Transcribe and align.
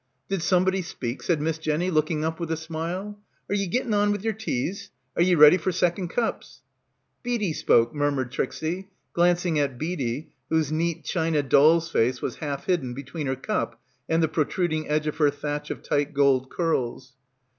Did 0.29 0.41
somebody 0.41 0.81
speak?" 0.81 1.21
said 1.21 1.39
Miss 1.39 1.59
Jenny, 1.59 1.91
looking 1.91 2.25
up 2.25 2.39
with 2.39 2.49
a 2.51 2.57
smile. 2.57 3.19
"Are 3.49 3.53
ye 3.53 3.67
getting 3.67 3.93
on 3.93 4.11
with 4.11 4.23
yer 4.23 4.31
teas? 4.31 4.89
Are 5.15 5.21
ye 5.21 5.35
ready 5.35 5.57
for 5.59 5.71
second 5.71 6.07
cups?" 6.07 6.63
"Beadie 7.21 7.53
spoke," 7.53 7.93
murmured 7.93 8.31
Trixie, 8.31 8.89
glancing 9.13 9.59
at 9.59 9.77
Beadie 9.77 10.31
whose 10.49 10.71
neat 10.71 11.03
china 11.03 11.43
doll's 11.43 11.91
face 11.91 12.19
was 12.19 12.37
half 12.37 12.65
hidden 12.65 12.95
between 12.95 13.27
her 13.27 13.35
cup 13.35 13.79
and 14.09 14.23
the 14.23 14.27
protruding 14.27 14.89
edge 14.89 15.05
of 15.05 15.17
her 15.17 15.29
thatch 15.29 15.69
of 15.69 15.83
tight 15.83 16.15
gold 16.15 16.49
curls. 16.49 17.13